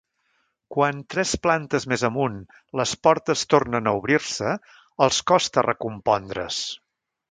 Quan, 0.75 1.03
tres 1.15 1.33
plantes 1.43 1.85
més 1.93 2.05
amunt, 2.09 2.39
les 2.83 2.95
portes 3.09 3.45
tornen 3.55 3.93
a 3.93 3.97
obrir-se, 4.01 4.59
els 5.09 5.25
costa 5.35 5.71
recompondre's. 5.71 6.65